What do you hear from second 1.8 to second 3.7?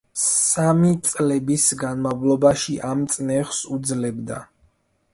განმავლობაში ამ წნეხს